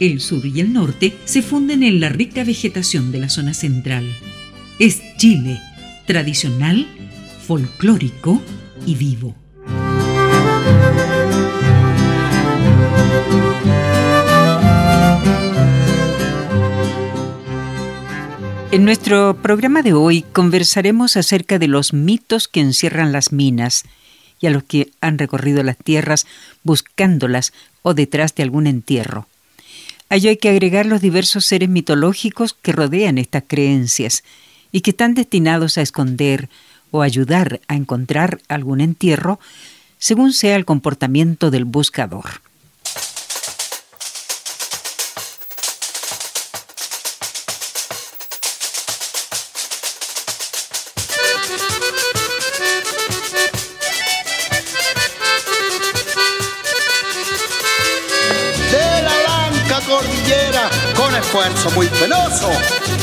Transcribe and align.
El 0.00 0.20
sur 0.20 0.46
y 0.46 0.60
el 0.60 0.72
norte 0.72 1.16
se 1.24 1.42
funden 1.42 1.82
en 1.82 1.98
la 1.98 2.08
rica 2.08 2.44
vegetación 2.44 3.10
de 3.10 3.18
la 3.18 3.28
zona 3.28 3.52
central. 3.52 4.06
Es 4.78 5.02
Chile, 5.16 5.58
tradicional, 6.06 6.86
folclórico 7.44 8.40
y 8.86 8.94
vivo. 8.94 9.34
En 18.70 18.84
nuestro 18.84 19.36
programa 19.42 19.82
de 19.82 19.94
hoy 19.94 20.22
conversaremos 20.32 21.16
acerca 21.16 21.58
de 21.58 21.66
los 21.66 21.92
mitos 21.92 22.46
que 22.46 22.60
encierran 22.60 23.10
las 23.10 23.32
minas 23.32 23.82
y 24.40 24.46
a 24.46 24.50
los 24.50 24.62
que 24.62 24.92
han 25.00 25.18
recorrido 25.18 25.64
las 25.64 25.76
tierras 25.76 26.24
buscándolas 26.62 27.52
o 27.82 27.94
detrás 27.94 28.36
de 28.36 28.44
algún 28.44 28.68
entierro. 28.68 29.26
A 30.10 30.16
ello 30.16 30.30
hay 30.30 30.38
que 30.38 30.48
agregar 30.48 30.86
los 30.86 31.00
diversos 31.00 31.44
seres 31.44 31.68
mitológicos 31.68 32.54
que 32.54 32.72
rodean 32.72 33.18
estas 33.18 33.44
creencias 33.46 34.24
y 34.72 34.80
que 34.80 34.90
están 34.90 35.14
destinados 35.14 35.76
a 35.76 35.82
esconder 35.82 36.48
o 36.90 37.02
ayudar 37.02 37.60
a 37.68 37.74
encontrar 37.74 38.40
algún 38.48 38.80
entierro 38.80 39.38
según 39.98 40.32
sea 40.32 40.56
el 40.56 40.64
comportamiento 40.64 41.50
del 41.50 41.64
buscador. 41.64 42.40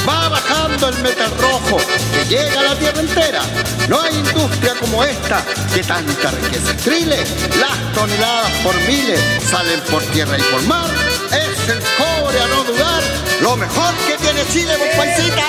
Va 0.07 0.29
bajando 0.29 0.89
el 0.89 0.97
metal 1.01 1.31
rojo 1.39 1.77
que 2.13 2.25
llega 2.25 2.59
a 2.59 2.63
la 2.63 2.75
tierra 2.75 2.99
entera. 2.99 3.41
No 3.87 4.01
hay 4.01 4.15
industria 4.15 4.73
como 4.79 5.03
esta 5.03 5.43
que 5.73 5.83
tanta 5.83 6.31
riqueza 6.31 6.71
estrile. 6.71 7.23
Las 7.59 7.93
toneladas 7.93 8.51
por 8.63 8.75
miles 8.87 9.19
salen 9.49 9.79
por 9.91 10.03
tierra 10.05 10.37
y 10.37 10.41
por 10.43 10.61
mar. 10.63 10.89
Es 11.31 11.69
el 11.69 11.79
cobre 11.97 12.41
a 12.41 12.47
no 12.47 12.63
dudar, 12.63 13.03
lo 13.41 13.55
mejor 13.57 13.93
que 14.07 14.17
tiene 14.17 14.45
Chile, 14.51 14.73
paisita. 14.95 15.43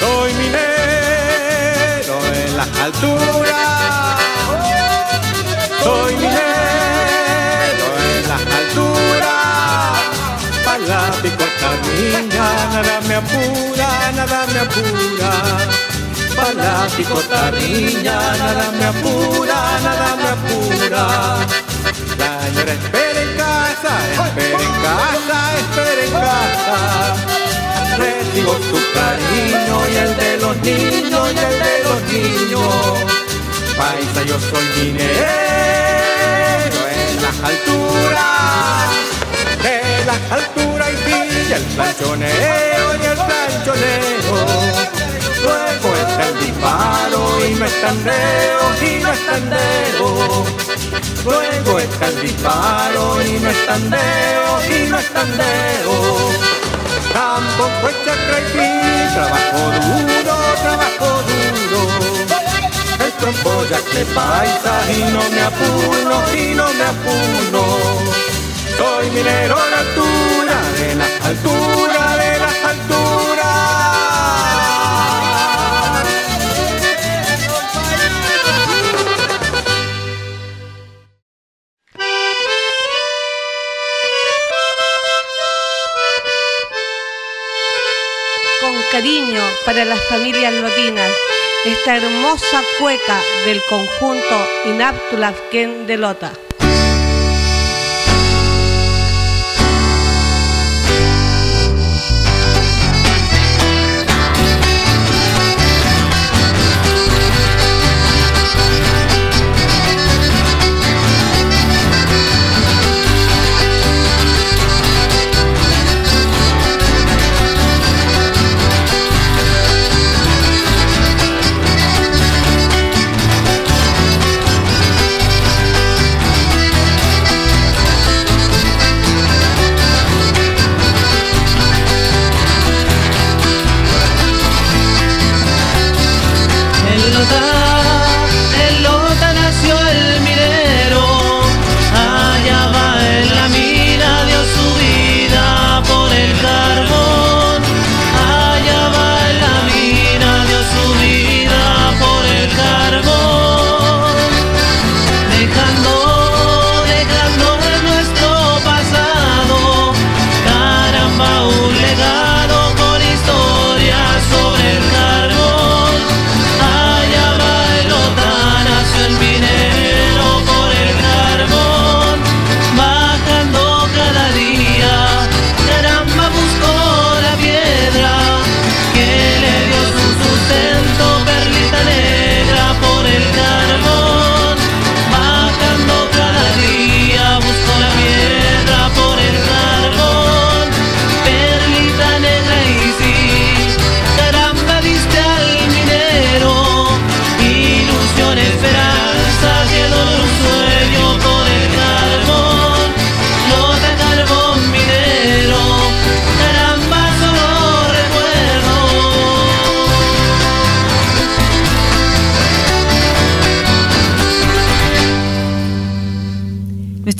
Soy 0.00 0.34
minero 0.34 2.18
en 2.34 2.56
las 2.56 2.68
alturas. 2.78 4.18
Soy 5.82 6.16
minero 6.16 6.68
la 8.28 8.36
picota 11.22 11.70
niña, 11.82 12.46
nada 12.72 13.00
me 13.06 13.14
apura, 13.14 13.88
nada 14.14 14.46
me 14.52 14.58
apura. 14.60 15.32
Picota 16.96 17.50
niña, 17.52 18.18
nada 18.38 18.70
me 18.72 18.84
apura, 18.84 19.58
nada 19.82 20.16
me 20.16 20.28
apura. 20.28 21.04
La 22.18 22.30
señora 22.46 22.72
espera 22.72 23.20
en 23.22 23.36
casa, 23.36 23.92
espera 24.26 24.62
en 24.62 24.74
casa, 24.82 25.38
espera 25.62 26.02
en 26.04 26.12
casa. 26.12 26.78
Recibo 27.98 28.54
tu 28.70 28.78
cariño 28.94 29.76
y 29.92 29.94
el 29.96 30.12
de 30.16 30.30
los 30.38 30.56
niños 30.58 31.24
y 31.34 31.38
el 31.38 31.56
de 31.66 31.74
los 31.84 31.98
niños. 32.12 32.74
Paisa, 33.76 34.22
yo 34.24 34.36
soy 34.40 34.66
dinero 34.84 35.18
en 36.90 37.22
las 37.22 37.36
alturas 37.42 38.37
altura 40.30 40.90
y 40.90 40.96
pilla 40.96 41.56
el 41.56 41.64
planchoneo 41.74 42.94
y 42.94 43.06
el 43.06 43.18
planchoneo. 43.26 44.88
Luego 45.42 45.96
está 45.96 46.28
el 46.28 46.38
disparo 46.40 47.46
y 47.46 47.54
no 47.54 47.64
estandeo 47.64 48.62
y 48.82 49.02
no 49.02 49.12
estandeo. 49.12 50.44
Luego 51.24 51.78
está 51.78 52.08
el 52.08 52.22
disparo 52.22 53.22
y 53.22 53.38
no 53.40 53.50
estandeo 53.50 54.50
y 54.68 54.88
no 54.90 54.98
estandeo. 54.98 56.48
Tampoco 57.12 57.88
es 57.88 58.04
chacra 58.04 58.38
y 58.40 59.14
trabajo 59.14 59.60
duro, 59.80 60.36
trabajo 60.62 61.22
duro. 61.28 61.80
El 63.04 63.12
trompo 63.12 63.64
ya 63.70 63.78
que 63.78 64.04
paisa 64.14 64.92
y 64.92 65.12
no 65.12 65.22
me 65.30 65.42
apuro 65.42 66.16
y 66.34 66.54
no 66.54 66.66
me 66.74 66.84
apuro. 66.84 68.17
Soy 68.78 69.10
minero 69.10 69.56
la 69.56 69.78
altura 69.80 70.62
de 70.78 70.94
la 70.94 71.06
altura 71.26 72.16
de 72.16 72.38
las 72.38 72.64
alturas. 72.64 73.08
Con 88.60 88.74
cariño 88.92 89.42
para 89.66 89.84
las 89.84 90.00
familias 90.04 90.52
lotinas, 90.54 91.10
esta 91.64 91.96
hermosa 91.96 92.62
cueca 92.78 93.20
del 93.44 93.60
conjunto 93.68 94.48
Inaptulafken 94.66 95.88
de 95.88 95.96
Lota. 95.96 96.32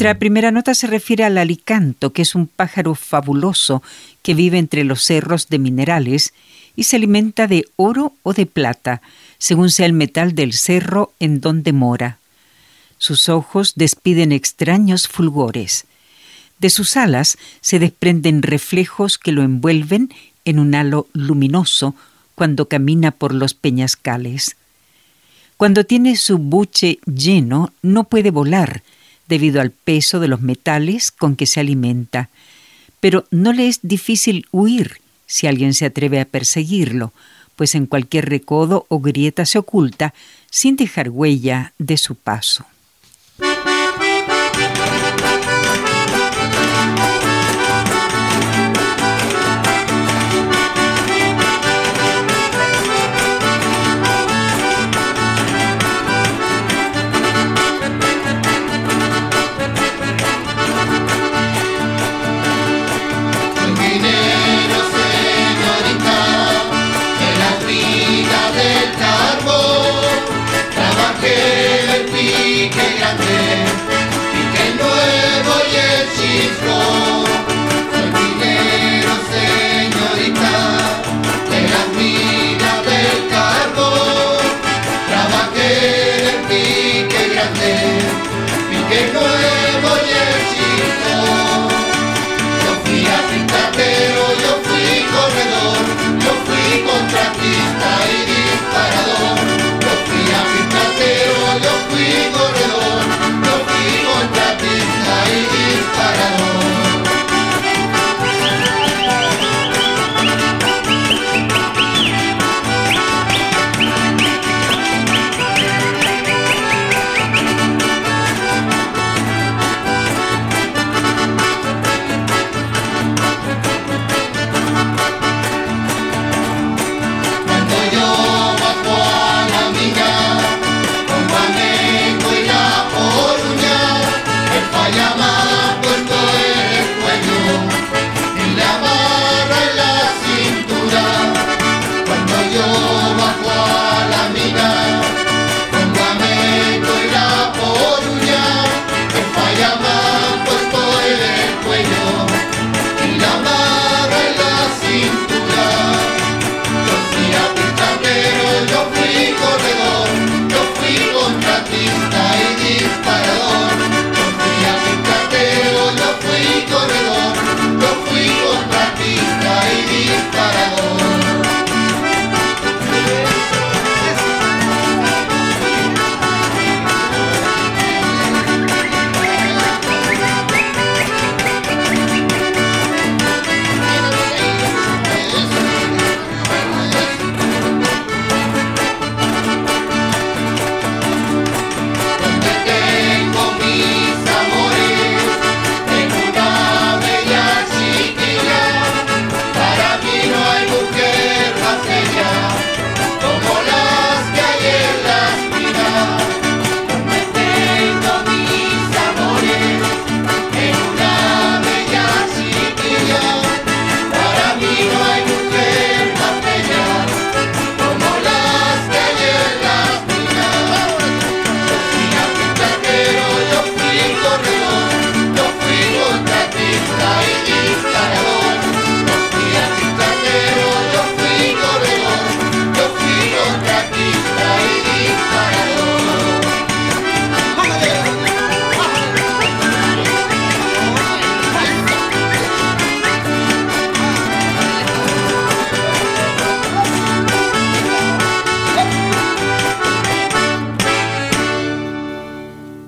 Nuestra 0.09 0.21
primera 0.21 0.51
nota 0.51 0.75
se 0.75 0.87
refiere 0.87 1.25
al 1.25 1.37
alicanto, 1.37 2.15
que 2.15 2.23
es 2.23 2.35
un 2.35 2.47
pájaro 2.47 2.95
fabuloso 2.95 3.83
que 4.23 4.33
vive 4.33 4.57
entre 4.57 4.83
los 4.83 5.03
cerros 5.03 5.51
de 5.51 5.59
minerales 5.59 6.33
y 6.77 6.85
se 6.85 6.97
alimenta 6.97 7.47
de 7.47 7.67
oro 7.77 8.15
o 8.23 8.33
de 8.33 8.47
plata, 8.47 9.03
según 9.37 9.69
sea 9.69 9.85
el 9.85 9.93
metal 9.93 10.35
del 10.35 10.55
cerro 10.55 11.13
en 11.21 11.43
donde 11.43 11.75
mora. 11.75 12.17
Sus 12.97 13.29
ojos 13.29 13.75
despiden 13.77 14.33
extraños 14.33 15.09
fulgores. 15.09 15.85
De 16.59 16.71
sus 16.71 16.97
alas 16.97 17.37
se 17.61 17.79
desprenden 17.79 18.41
reflejos 18.41 19.19
que 19.19 19.33
lo 19.33 19.43
envuelven 19.43 20.09
en 20.47 20.59
un 20.59 20.75
halo 20.75 21.07
luminoso 21.13 21.95
cuando 22.35 22.67
camina 22.67 23.11
por 23.11 23.35
los 23.35 23.53
peñascales. 23.53 24.57
Cuando 25.59 25.85
tiene 25.85 26.17
su 26.17 26.39
buche 26.39 26.99
lleno, 27.05 27.75
no 27.83 28.05
puede 28.05 28.31
volar, 28.31 28.83
debido 29.29 29.61
al 29.61 29.71
peso 29.71 30.21
de 30.21 30.29
los 30.29 30.41
metales 30.41 31.11
con 31.11 31.37
que 31.37 31.47
se 31.47 31.61
alimenta, 31.61 32.31
pero 33.01 33.27
no 33.31 33.53
le 33.53 33.69
es 33.69 33.81
difícil 33.83 34.47
huir 34.51 35.01
si 35.27 35.47
alguien 35.47 35.75
se 35.75 35.87
atreve 35.87 36.21
a 36.21 36.25
perseguirlo, 36.25 37.13
pues 37.55 37.75
en 37.75 37.87
cualquier 37.87 38.29
recodo 38.29 38.87
o 38.89 39.01
grieta 39.01 39.45
se 39.45 39.59
oculta 39.59 40.15
sin 40.51 40.77
dejar 40.77 41.11
huella 41.11 41.73
de 41.79 41.99
su 41.99 42.15
paso. 42.15 42.65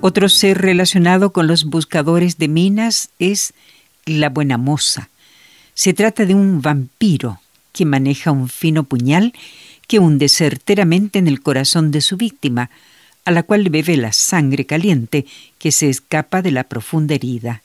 Otro 0.03 0.29
ser 0.29 0.57
relacionado 0.57 1.31
con 1.31 1.45
los 1.45 1.65
buscadores 1.65 2.39
de 2.39 2.47
minas 2.47 3.09
es 3.19 3.53
la 4.07 4.29
buena 4.29 4.57
moza. 4.57 5.09
Se 5.75 5.93
trata 5.93 6.25
de 6.25 6.33
un 6.33 6.59
vampiro 6.59 7.39
que 7.71 7.85
maneja 7.85 8.31
un 8.31 8.49
fino 8.49 8.83
puñal 8.83 9.31
que 9.87 9.99
hunde 9.99 10.27
certeramente 10.27 11.19
en 11.19 11.27
el 11.27 11.41
corazón 11.41 11.91
de 11.91 12.01
su 12.01 12.17
víctima, 12.17 12.71
a 13.25 13.31
la 13.31 13.43
cual 13.43 13.69
bebe 13.69 13.95
la 13.95 14.11
sangre 14.11 14.65
caliente 14.65 15.27
que 15.59 15.71
se 15.71 15.87
escapa 15.87 16.41
de 16.41 16.49
la 16.49 16.63
profunda 16.63 17.13
herida. 17.13 17.61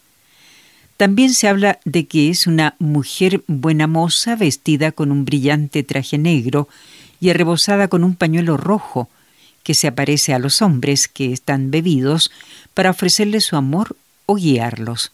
También 0.99 1.33
se 1.33 1.49
habla 1.49 1.79
de 1.87 2.05
que 2.05 2.29
es 2.29 2.47
una 2.47 2.75
mujer 2.79 3.45
buena 3.47 3.87
moza 3.87 4.37
vestida 4.37 4.93
con 4.93 5.11
un 5.11 5.25
brillante 5.25 5.83
traje 5.83 6.19
negro 6.19 6.69
y 7.19 7.31
arrebozada 7.31 7.89
con 7.89 8.05
un 8.05 8.15
pañuelo 8.15 8.59
rojo, 8.59 9.09
que 9.67 9.75
se 9.75 9.89
aparece 9.89 10.33
a 10.33 10.39
los 10.39 10.63
hombres 10.63 11.09
que 11.09 11.33
están 11.33 11.73
bebidos 11.73 12.31
para 12.73 12.91
ofrecerles 12.91 13.47
su 13.47 13.57
amor 13.57 13.97
o 14.25 14.37
guiarlos. 14.37 15.11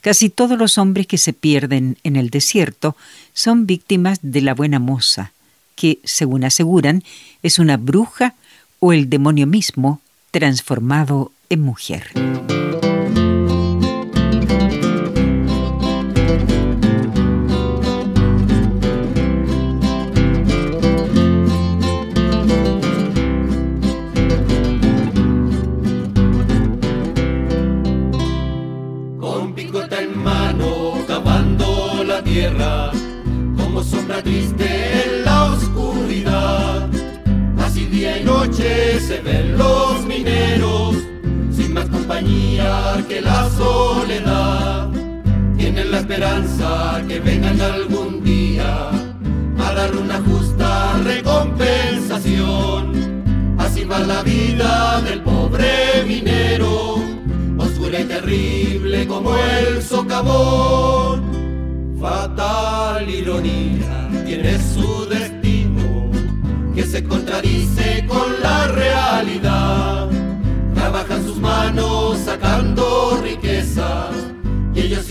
Casi 0.00 0.30
todos 0.30 0.56
los 0.56 0.78
hombres 0.78 1.08
que 1.08 1.18
se 1.18 1.32
pierden 1.32 1.98
en 2.04 2.14
el 2.14 2.30
desierto 2.30 2.94
son 3.34 3.66
víctimas 3.66 4.20
de 4.22 4.40
la 4.42 4.54
buena 4.54 4.78
moza, 4.78 5.32
que, 5.74 5.98
según 6.04 6.44
aseguran, 6.44 7.02
es 7.42 7.58
una 7.58 7.76
bruja 7.76 8.34
o 8.78 8.92
el 8.92 9.10
demonio 9.10 9.48
mismo 9.48 10.00
transformado 10.30 11.32
en 11.50 11.62
mujer. 11.62 12.12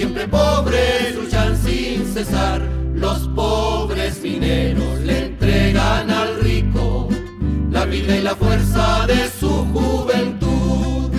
Siempre 0.05 0.27
pobres 0.27 1.15
luchan 1.15 1.57
sin 1.57 2.05
cesar. 2.13 2.61
Los 2.93 3.27
pobres 3.29 4.21
mineros 4.21 4.99
le 4.99 5.25
entregan 5.25 6.11
al 6.11 6.41
rico 6.41 7.09
la 7.71 7.85
vida 7.85 8.15
y 8.15 8.21
la 8.21 8.35
fuerza 8.35 9.07
de 9.07 9.27
su 9.39 9.49
juventud. 9.73 11.09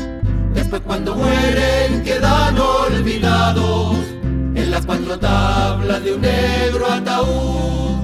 Después 0.54 0.82
cuando 0.82 1.16
mueren 1.16 2.04
quedan 2.04 2.56
olvidados 2.58 3.96
las 4.70 4.86
cuatro 4.86 5.18
tablas 5.18 6.04
de 6.04 6.14
un 6.14 6.20
negro 6.20 6.86
ataúd. 6.88 7.95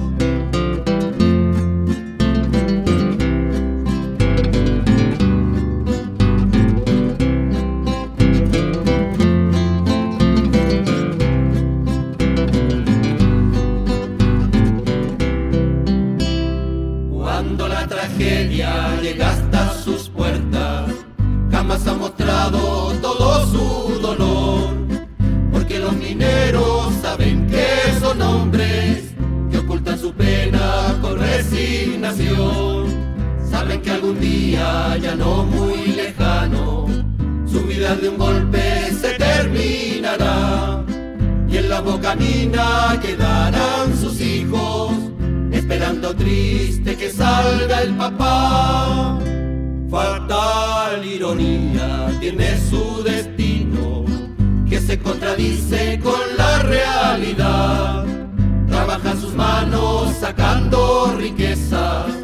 Que 33.83 33.91
algún 33.91 34.19
día, 34.19 34.97
ya 34.97 35.15
no 35.15 35.43
muy 35.43 35.87
lejano, 35.87 36.87
su 37.45 37.61
vida 37.63 37.95
de 37.95 38.09
un 38.09 38.17
golpe 38.17 38.91
se 38.99 39.13
terminará. 39.13 40.83
Y 41.49 41.57
en 41.57 41.69
la 41.69 41.81
bocanina 41.81 42.99
quedarán 43.01 43.95
sus 43.99 44.19
hijos, 44.21 44.93
esperando 45.51 46.15
triste 46.15 46.95
que 46.95 47.09
salga 47.11 47.81
el 47.81 47.93
papá. 47.95 49.19
Fatal 49.89 51.05
ironía 51.05 52.09
tiene 52.19 52.57
su 52.57 53.03
destino 53.03 54.05
que 54.67 54.79
se 54.79 54.97
contradice 54.97 55.99
con 56.01 56.19
la 56.37 56.59
realidad. 56.59 58.05
Trabajan 58.67 59.21
sus 59.21 59.35
manos 59.35 60.15
sacando 60.19 61.13
riqueza 61.17 62.07
y 62.07 62.11
ellos 62.11 62.22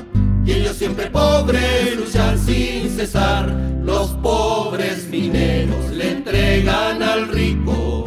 siempre 0.79 1.09
pobres 1.09 1.97
luchan 1.97 2.39
sin 2.39 2.89
cesar. 2.89 3.53
Los 3.83 4.11
pobres 4.23 5.09
mineros 5.09 5.91
le 5.91 6.11
entregan 6.11 7.03
al 7.03 7.27
rico 7.27 8.05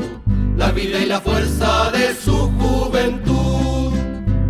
la 0.57 0.71
vida 0.73 0.99
y 1.01 1.05
la 1.05 1.21
fuerza 1.21 1.91
de 1.91 2.15
su 2.15 2.51
juventud. 2.59 3.93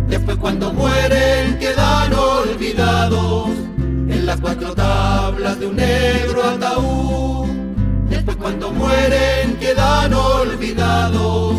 Después 0.07 0.37
cuando 0.37 0.71
mueren 0.71 1.59
quedan 1.59 2.13
olvidados 2.13 3.49
en 4.15 4.25
las 4.25 4.39
cuatro 4.39 4.73
tablas 4.73 5.59
de 5.59 5.67
un 5.67 5.75
negro 5.75 6.43
ataúd. 6.45 7.47
Después 8.09 8.37
cuando 8.37 8.71
mueren 8.71 9.57
quedan 9.59 10.13
olvidados 10.13 11.55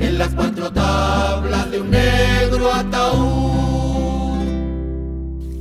en 0.00 0.18
las 0.18 0.30
cuatro 0.34 0.72
tablas 0.72 1.70
de 1.70 1.80
un 1.80 1.90
negro 1.92 2.74
ataúd. 2.74 3.51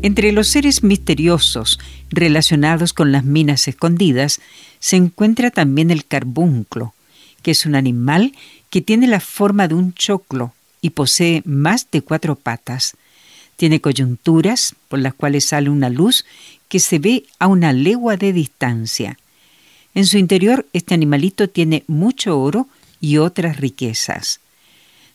Entre 0.03 0.31
los 0.31 0.47
seres 0.47 0.83
misteriosos 0.83 1.79
relacionados 2.09 2.91
con 2.91 3.11
las 3.11 3.23
minas 3.23 3.67
escondidas 3.67 4.41
se 4.79 4.95
encuentra 4.95 5.51
también 5.51 5.91
el 5.91 6.05
carbunclo, 6.05 6.95
que 7.43 7.51
es 7.51 7.67
un 7.67 7.75
animal 7.75 8.33
que 8.71 8.81
tiene 8.81 9.05
la 9.05 9.19
forma 9.19 9.67
de 9.67 9.75
un 9.75 9.93
choclo 9.93 10.53
y 10.81 10.91
posee 10.91 11.43
más 11.45 11.87
de 11.91 12.01
cuatro 12.01 12.35
patas. 12.35 12.97
Tiene 13.57 13.79
coyunturas 13.79 14.73
por 14.87 14.97
las 14.97 15.13
cuales 15.13 15.45
sale 15.45 15.69
una 15.69 15.89
luz 15.89 16.25
que 16.67 16.79
se 16.79 16.97
ve 16.97 17.25
a 17.37 17.45
una 17.45 17.71
legua 17.71 18.17
de 18.17 18.33
distancia. 18.33 19.19
En 19.93 20.07
su 20.07 20.17
interior 20.17 20.65
este 20.73 20.95
animalito 20.95 21.47
tiene 21.47 21.83
mucho 21.85 22.39
oro 22.39 22.67
y 23.01 23.17
otras 23.17 23.57
riquezas. 23.57 24.39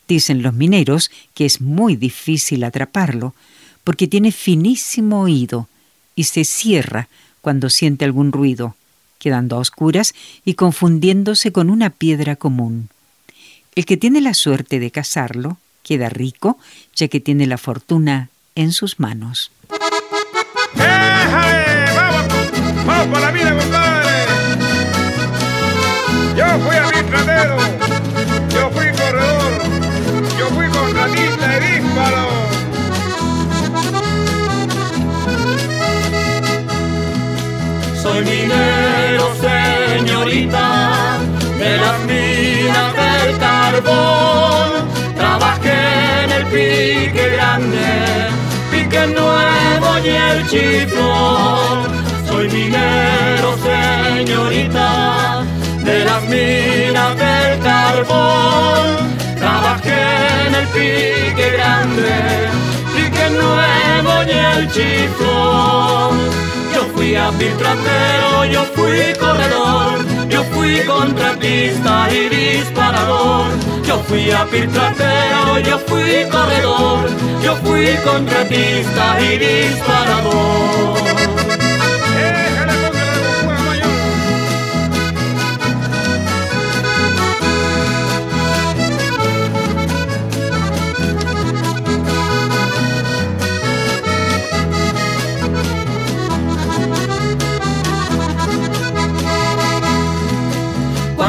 Dicen 0.07 0.43
los 0.43 0.55
mineros 0.55 1.11
que 1.35 1.45
es 1.45 1.61
muy 1.61 1.97
difícil 1.97 2.63
atraparlo 2.63 3.35
porque 3.87 4.09
tiene 4.09 4.33
finísimo 4.33 5.21
oído 5.21 5.69
y 6.17 6.25
se 6.25 6.45
cierra 6.45 7.09
cuando 7.41 7.71
siente 7.71 8.05
algún 8.05 8.33
ruido, 8.33 8.75
quedando 9.21 9.55
a 9.55 9.61
oscuras 9.61 10.13
y 10.45 10.55
confundiéndose 10.55 11.53
con 11.53 11.71
una 11.71 11.91
piedra 11.91 12.35
común. 12.35 12.89
El 13.77 13.87
que 13.87 13.97
tiene 13.97 14.21
la 14.21 14.35
suerte 14.35 14.81
de 14.81 14.91
cazarlo 14.91 15.59
queda 15.85 16.09
rico, 16.09 16.59
ya 16.97 17.07
que 17.07 17.21
tiene 17.21 17.47
la 17.47 17.59
fortuna 17.59 18.29
en 18.57 18.73
sus 18.73 18.99
manos. 18.99 19.53
¡Vamos! 22.85 23.07
por 23.07 23.21
la 23.21 23.31
vida, 23.31 23.55
yo 26.37 26.47
fui 26.59 26.77
yo 28.53 28.71
fui 28.73 28.91
corredor, 28.99 29.63
yo 30.37 30.49
fui 30.49 30.69
contratista 30.71 31.61
disparo. 31.61 32.36
Soy 38.17 38.25
minero, 38.25 39.31
señorita, 39.43 41.19
de 41.59 41.77
las 41.77 41.99
minas 42.07 42.95
del 42.97 43.39
carbón. 43.39 44.89
Trabajé 45.15 46.25
en 46.25 46.33
el 46.33 46.45
pique 46.47 47.29
grande, 47.35 48.31
pique 48.71 49.07
nuevo 49.09 49.99
y 50.03 50.09
el 50.09 50.49
chiflón. 50.49 51.77
Soy 52.27 52.49
minero, 52.49 53.55
señorita 53.59 55.45
de 55.85 56.05
las 56.07 56.23
minas 56.23 57.19
del 57.19 57.61
carbón. 57.61 59.13
Trabajé 59.37 60.47
en 60.47 60.55
el 60.55 60.67
pique 60.69 61.51
grande, 61.53 62.49
pique 62.97 63.29
nuevo 63.29 64.13
y 64.27 64.31
el 64.31 64.73
chiflón. 64.73 66.47
Yo 66.97 67.03
fui 67.03 67.15
filtratero, 67.39 68.45
yo 68.47 68.65
fui 68.75 69.13
corredor, 69.21 70.03
yo 70.31 70.43
fui 70.45 70.81
contratista 70.81 72.09
y 72.11 72.31
disparador. 72.31 73.49
Yo 73.85 73.99
fui 74.09 74.31
filtratero, 74.51 75.59
yo 75.59 75.79
fui 75.81 76.27
corredor, 76.31 77.11
yo 77.43 77.55
fui 77.57 77.95
contratista 78.03 79.21
y 79.21 79.37
disparador. 79.37 81.36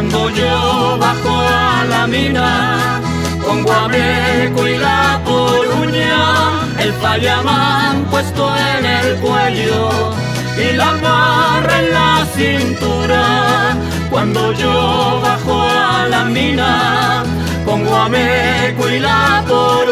Cuando 0.10 0.30
yo 0.30 0.98
bajo 1.02 1.42
a 1.42 1.84
la 1.84 2.08
mina 2.08 3.02
con 3.46 3.62
guameco 3.64 4.66
y 4.66 4.78
la 4.78 5.20
poruña, 5.26 6.62
el 6.80 6.94
fallamán 6.94 8.06
puesto 8.06 8.50
en 8.56 8.86
el 8.86 9.16
cuello 9.18 10.14
y 10.58 10.78
la 10.78 10.94
barra 10.94 11.80
en 11.80 11.94
la 11.94 12.26
cintura. 12.34 13.76
Cuando 14.10 14.54
yo 14.54 15.20
bajo 15.22 15.62
a 15.62 16.08
la 16.08 16.24
mina 16.24 17.26
con 17.66 17.84
guameco 17.84 18.90
y 18.90 19.00
la 19.00 19.44
poruña, 19.46 19.88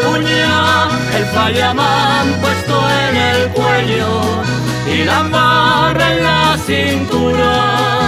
Sayamán 1.36 2.32
puesto 2.40 2.80
en 3.08 3.16
el 3.16 3.48
cuello 3.50 4.42
y 4.90 5.04
la 5.04 5.22
barra 5.24 6.12
en 6.14 6.24
la 6.24 6.56
cintura. 6.64 8.05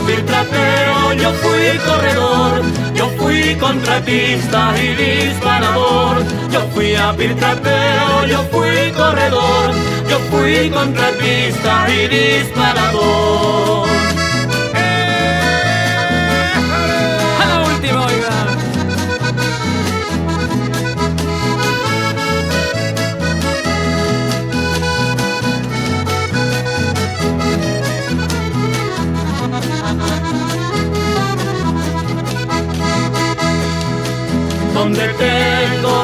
Fui 0.00 0.14
a 0.14 0.24
trapeo, 0.24 1.12
yo 1.12 1.32
fui 1.34 1.78
corredor, 1.86 2.62
yo 2.94 3.08
fui 3.18 3.54
contratista 3.56 4.74
y 4.76 4.94
disparador. 4.94 6.16
Yo 6.50 6.60
fui 6.74 6.94
a 6.94 7.14
trapeo, 7.14 8.24
yo 8.26 8.42
fui 8.50 8.90
corredor, 8.96 9.70
yo 10.08 10.18
fui 10.30 10.70
contratista 10.70 11.86
y 11.88 12.08
disparador. 12.08 13.91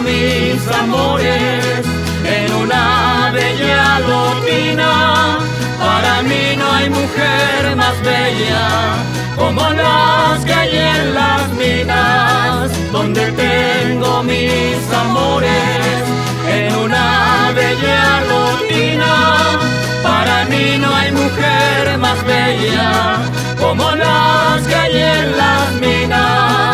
Mis 0.09 0.61
amores 0.83 1.85
en 2.25 2.49
una 2.55 3.31
bella 3.33 4.01
lotina. 4.11 4.93
Para 5.79 6.23
mí 6.23 6.45
no 6.61 6.67
hay 6.77 6.89
mujer 6.91 7.77
más 7.77 7.97
bella 8.03 8.67
como 9.37 9.63
las 9.83 10.45
que 10.47 10.55
hay 10.61 10.77
en 10.93 11.15
las 11.15 11.43
minas, 11.63 12.71
donde 12.93 13.25
tengo 13.45 14.23
mis 14.23 14.81
amores 15.05 16.01
en 16.57 16.75
una 16.85 17.53
bella 17.61 18.03
lotina. 18.33 19.15
Para 20.03 20.37
mí 20.51 20.79
no 20.83 20.89
hay 21.01 21.11
mujer 21.13 21.99
más 21.99 22.19
bella 22.25 22.91
como 23.61 23.85
las 24.05 24.67
que 24.69 24.75
hay 24.75 24.97
en 25.17 25.37
las 25.37 25.73
minas 25.85 26.68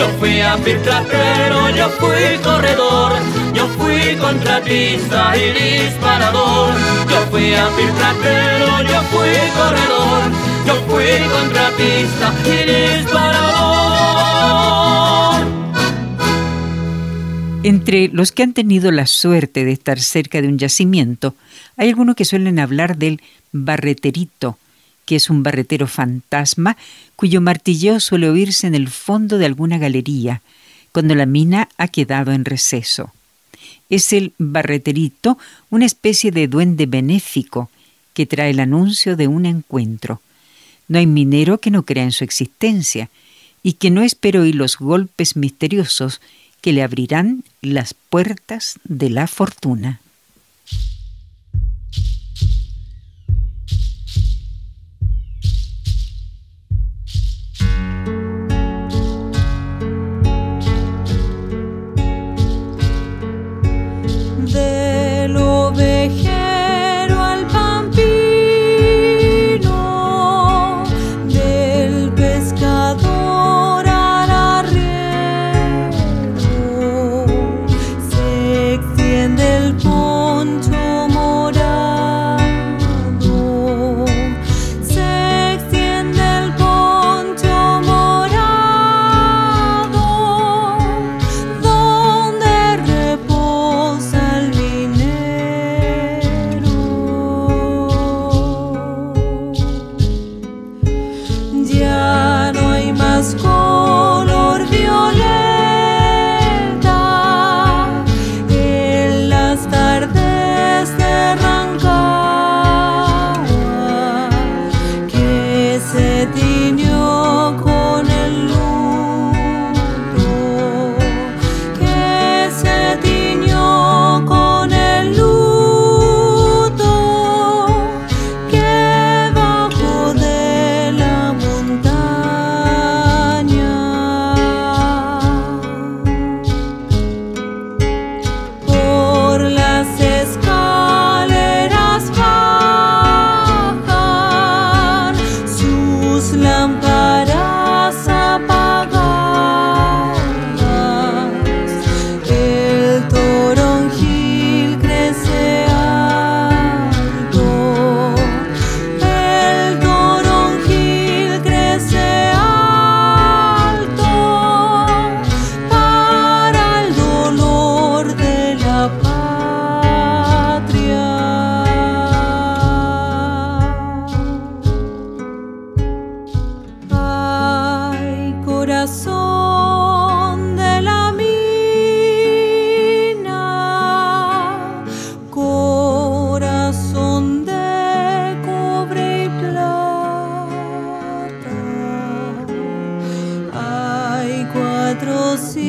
yo 0.00 0.08
fui 0.18 0.40
a 0.40 0.56
pero 0.56 1.68
yo 1.76 1.88
fui 2.00 2.38
corredor, 2.42 3.12
yo 3.52 3.66
fui 3.76 4.16
contratista 4.16 5.36
y 5.36 5.52
disparador. 5.52 6.72
Yo 7.10 7.20
fui 7.30 7.52
a 7.52 7.68
pero 8.22 8.82
yo 8.90 9.02
fui 9.12 9.36
corredor, 9.60 10.22
yo 10.66 10.74
fui 10.88 11.12
contratista 11.36 12.26
y 12.46 12.56
disparador. 12.70 13.60
Entre 17.62 18.08
los 18.08 18.32
que 18.32 18.42
han 18.42 18.54
tenido 18.54 18.90
la 18.90 19.06
suerte 19.06 19.66
de 19.66 19.72
estar 19.72 20.00
cerca 20.00 20.40
de 20.40 20.48
un 20.48 20.56
yacimiento, 20.58 21.34
hay 21.76 21.90
algunos 21.90 22.16
que 22.16 22.24
suelen 22.24 22.58
hablar 22.58 22.96
del 22.96 23.20
barreterito, 23.52 24.56
que 25.06 25.16
es 25.16 25.30
un 25.30 25.42
barretero 25.42 25.86
fantasma 25.86 26.76
cuyo 27.16 27.40
martilleo 27.40 28.00
suele 28.00 28.28
oírse 28.28 28.66
en 28.66 28.74
el 28.74 28.88
fondo 28.88 29.38
de 29.38 29.46
alguna 29.46 29.78
galería, 29.78 30.42
cuando 30.92 31.14
la 31.14 31.26
mina 31.26 31.68
ha 31.78 31.88
quedado 31.88 32.32
en 32.32 32.44
receso. 32.44 33.12
Es 33.88 34.12
el 34.12 34.32
barreterito, 34.38 35.38
una 35.68 35.86
especie 35.86 36.30
de 36.30 36.48
duende 36.48 36.86
benéfico 36.86 37.70
que 38.14 38.26
trae 38.26 38.50
el 38.50 38.60
anuncio 38.60 39.16
de 39.16 39.26
un 39.26 39.46
encuentro. 39.46 40.20
No 40.88 40.98
hay 40.98 41.06
minero 41.06 41.58
que 41.58 41.70
no 41.70 41.84
crea 41.84 42.04
en 42.04 42.12
su 42.12 42.24
existencia 42.24 43.10
y 43.62 43.74
que 43.74 43.90
no 43.90 44.02
espere 44.02 44.38
oír 44.38 44.54
los 44.54 44.78
golpes 44.78 45.36
misteriosos 45.36 46.20
que 46.60 46.72
le 46.72 46.82
abrirán 46.82 47.44
las 47.62 47.94
puertas 47.94 48.78
de 48.84 49.10
la 49.10 49.26
fortuna. 49.26 50.00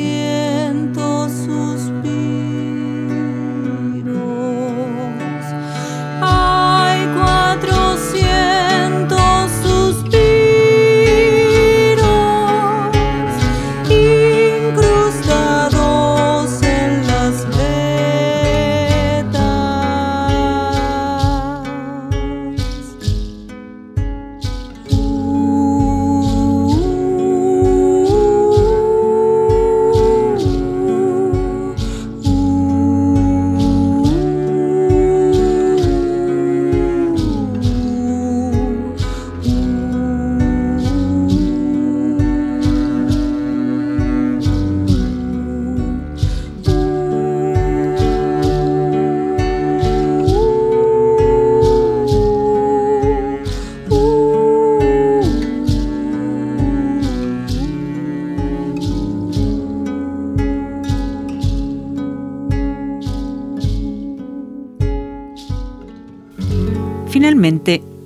siento 0.02 1.28
su 1.28 1.71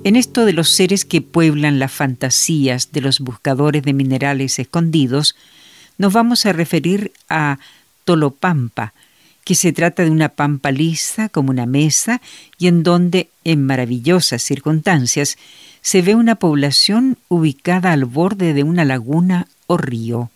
en 0.07 0.15
esto 0.15 0.45
de 0.45 0.53
los 0.53 0.69
seres 0.69 1.03
que 1.03 1.21
pueblan 1.21 1.79
las 1.79 1.91
fantasías 1.91 2.93
de 2.93 3.01
los 3.01 3.19
buscadores 3.19 3.83
de 3.83 3.91
minerales 3.91 4.57
escondidos, 4.57 5.35
nos 5.97 6.13
vamos 6.13 6.45
a 6.45 6.53
referir 6.53 7.11
a 7.27 7.59
Tolopampa, 8.05 8.93
que 9.43 9.53
se 9.53 9.73
trata 9.73 10.05
de 10.05 10.09
una 10.09 10.29
pampa 10.29 10.71
lisa 10.71 11.27
como 11.27 11.49
una 11.49 11.65
mesa 11.65 12.21
y 12.57 12.67
en 12.67 12.83
donde, 12.83 13.29
en 13.43 13.65
maravillosas 13.65 14.41
circunstancias, 14.43 15.37
se 15.81 16.01
ve 16.01 16.15
una 16.15 16.35
población 16.35 17.17
ubicada 17.27 17.91
al 17.91 18.05
borde 18.05 18.53
de 18.53 18.63
una 18.63 18.85
laguna 18.85 19.47
o 19.65 19.75
río. 19.75 20.31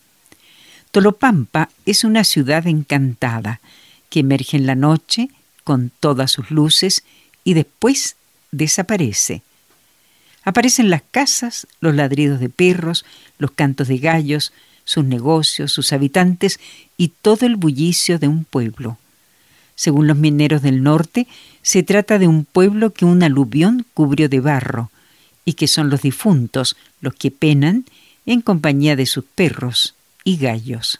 Tolopampa 0.92 1.70
es 1.86 2.04
una 2.04 2.26
ciudad 2.26 2.68
encantada 2.68 3.62
que 4.10 4.20
emerge 4.20 4.58
en 4.58 4.66
la 4.66 4.76
noche 4.76 5.30
con 5.64 5.94
todas 6.02 6.30
sus 6.30 6.52
luces 6.52 7.06
y 7.46 7.54
después 7.54 8.18
desaparece. 8.52 9.44
Aparecen 10.52 10.90
las 10.90 11.02
casas, 11.12 11.66
los 11.80 11.96
ladridos 11.96 12.42
de 12.42 12.50
perros, 12.50 13.06
los 13.38 13.52
cantos 13.52 13.88
de 13.88 14.00
gallos, 14.00 14.52
sus 14.84 15.06
negocios, 15.06 15.72
sus 15.72 15.94
habitantes 15.94 16.60
y 16.98 17.14
todo 17.22 17.46
el 17.46 17.56
bullicio 17.56 18.20
de 18.20 18.28
un 18.28 18.44
pueblo. 18.44 18.98
Según 19.76 20.08
los 20.08 20.18
mineros 20.18 20.62
del 20.62 20.84
norte, 20.84 21.26
se 21.62 21.84
trata 21.84 22.20
de 22.20 22.28
un 22.28 22.44
pueblo 22.44 22.92
que 22.92 23.06
un 23.06 23.24
aluvión 23.24 23.86
cubrió 23.94 24.28
de 24.28 24.42
barro, 24.42 24.92
y 25.46 25.54
que 25.54 25.70
son 25.70 25.90
los 25.90 26.02
difuntos 26.02 26.76
los 27.00 27.14
que 27.14 27.32
penan 27.32 27.86
en 28.26 28.42
compañía 28.42 28.98
de 28.98 29.06
sus 29.06 29.24
perros 29.24 29.96
y 30.26 30.36
gallos. 30.36 31.00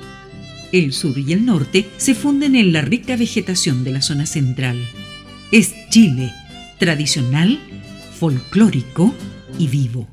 El 0.71 0.93
sur 0.93 1.17
y 1.17 1.33
el 1.33 1.45
norte 1.45 1.89
se 1.97 2.15
funden 2.15 2.55
en 2.55 2.71
la 2.71 2.81
rica 2.81 3.17
vegetación 3.17 3.83
de 3.83 3.91
la 3.91 4.01
zona 4.01 4.25
central. 4.25 4.77
Es 5.51 5.73
Chile, 5.89 6.31
tradicional, 6.79 7.59
folclórico 8.17 9.13
y 9.59 9.67
vivo. 9.67 10.07